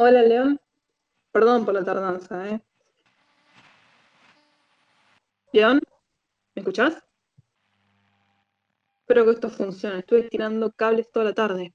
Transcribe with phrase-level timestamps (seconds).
[0.00, 0.60] Hola, León.
[1.32, 2.62] Perdón por la tardanza, ¿eh?
[5.52, 5.80] León,
[6.54, 7.04] ¿me escuchás?
[9.00, 9.98] Espero que esto funcione.
[9.98, 11.74] Estuve tirando cables toda la tarde.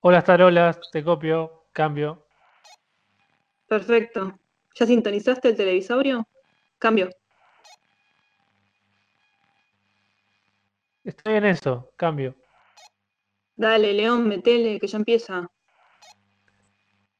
[0.00, 2.26] Hola, Starolas, te copio, cambio.
[3.66, 4.38] Perfecto.
[4.76, 6.26] ¿Ya sintonizaste el televisaurio?
[6.78, 7.10] Cambio.
[11.04, 12.34] Estoy en eso, cambio.
[13.58, 15.50] Dale, León, metele, que ya empieza.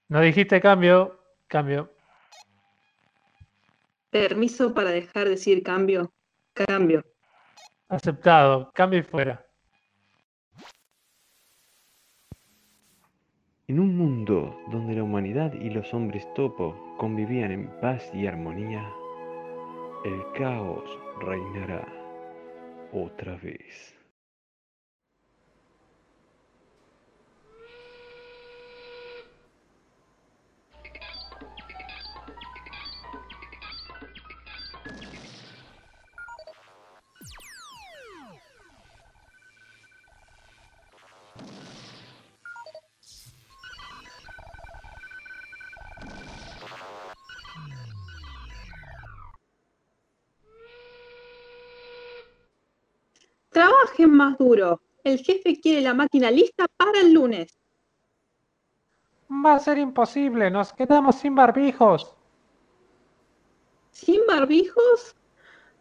[0.09, 1.93] No dijiste cambio, cambio.
[4.11, 6.13] Permiso para dejar de decir cambio.
[6.53, 7.05] Cambio.
[7.89, 9.45] Aceptado, cambio y fuera.
[13.67, 18.89] En un mundo donde la humanidad y los hombres topo convivían en paz y armonía,
[20.05, 20.89] el caos
[21.21, 21.85] reinará
[22.93, 23.98] otra vez.
[53.59, 54.81] Trabajen más duro.
[55.03, 57.59] El jefe quiere la máquina lista para el lunes.
[59.29, 62.15] Va a ser imposible, nos quedamos sin barbijos.
[63.91, 65.17] ¿Sin barbijos?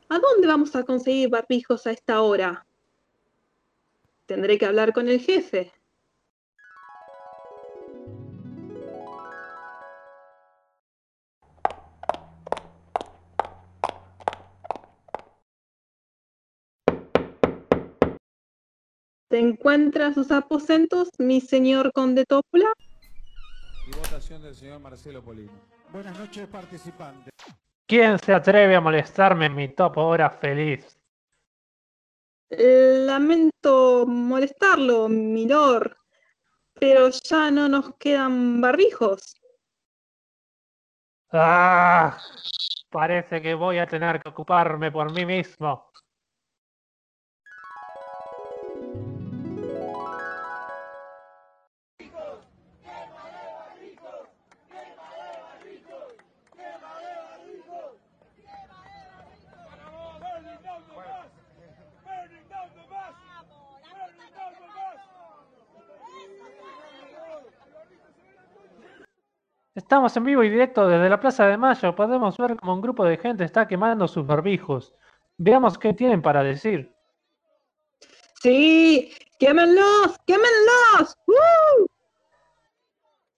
[0.10, 2.66] ¿A dónde vamos a conseguir barbijos a esta hora?
[4.26, 5.72] Tendré que hablar con el jefe.
[19.30, 22.72] ¿Se encuentra en sus aposentos, mi señor conde Tópula?
[23.86, 25.52] Y votación del señor Marcelo Polino.
[25.92, 27.34] Buenas noches, participantes.
[27.86, 30.98] ¿Quién se atreve a molestarme en mi topo hora feliz?
[32.50, 35.92] Lamento molestarlo, milord,
[36.74, 39.36] pero ya no nos quedan barbijos.
[41.34, 42.18] ¡Ah!
[42.90, 45.92] Parece que voy a tener que ocuparme por mí mismo.
[69.78, 71.96] Estamos en vivo y directo desde la Plaza de Mayo.
[71.96, 74.96] Podemos ver cómo un grupo de gente está quemando sus barbijos.
[75.38, 76.92] Veamos qué tienen para decir.
[78.42, 81.16] Sí, quémenlos, quémenlos.
[81.28, 81.86] ¡Uh!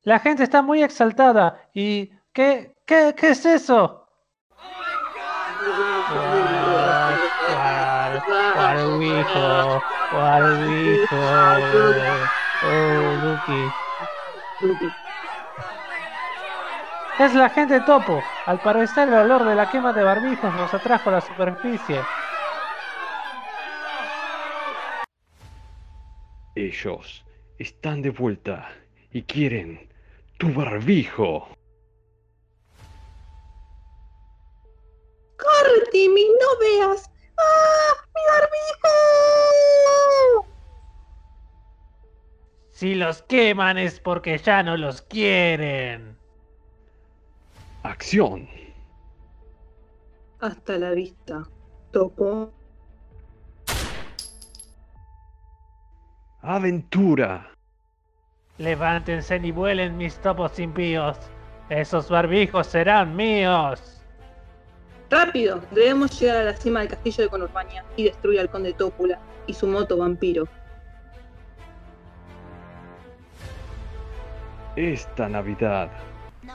[0.03, 1.69] La gente está muy exaltada.
[1.73, 4.07] ¿Y qué, qué, qué es eso?
[8.55, 9.81] Barbijo,
[10.13, 11.17] barbijo.
[12.63, 13.17] Oh,
[14.61, 14.89] Lucky.
[17.19, 18.23] Es la gente topo.
[18.45, 21.99] Al parecer el olor de la quema de barbijos nos atrajo a la superficie.
[26.55, 27.25] Ellos
[27.57, 28.69] están de vuelta
[29.11, 29.91] y quieren
[30.37, 31.49] tu barbijo.
[35.37, 36.25] ¡Corre, Timmy!
[36.39, 37.11] ¡No veas!
[37.37, 37.95] ¡Ah!
[38.15, 38.95] ¡Mi barbijo!
[42.71, 46.18] Si los queman es porque ya no los quieren.
[47.83, 48.47] ¡Acción!
[50.41, 51.47] Hasta la vista,
[51.91, 52.51] topo.
[56.41, 57.49] ¡Aventura!
[58.57, 61.17] Levántense y vuelen mis topos impíos.
[61.69, 64.01] Esos barbijos serán míos.
[65.09, 69.19] Rápido, debemos llegar a la cima del castillo de Conurbania y destruir al conde Tópula
[69.47, 70.47] y su moto vampiro.
[74.75, 75.89] Esta Navidad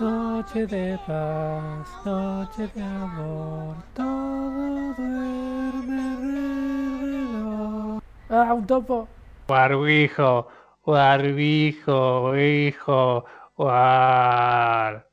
[0.00, 8.02] Noche de paz, noche de amor, todo duerme alrededor.
[8.28, 9.06] ¡Ah, un topo!
[9.46, 10.48] Barbijo,
[10.84, 13.24] barbijo, hijo,
[13.56, 15.08] war.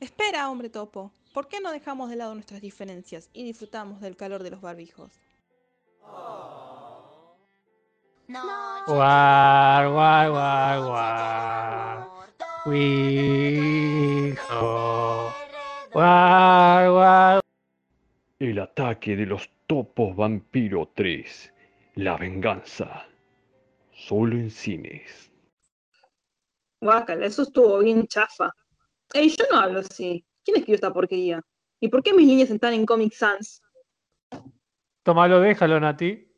[0.00, 1.12] Espera, hombre topo.
[1.32, 5.20] ¿Por qué no dejamos de lado nuestras diferencias y disfrutamos del calor de los barbijos?
[8.88, 12.10] War, war, war, war.
[14.30, 15.32] Hijo.
[18.38, 21.52] El ataque de los topos vampiro 3.
[21.96, 23.06] La venganza.
[23.92, 25.32] Solo en cines.
[26.80, 28.50] Guácala, eso estuvo bien chafa.
[29.12, 30.24] Ey, yo no hablo así.
[30.44, 31.42] ¿Quién escribió esta porquería?
[31.80, 33.60] ¿Y por qué mis líneas están en Comic Sans?
[35.02, 36.29] Tómalo, déjalo, Nati.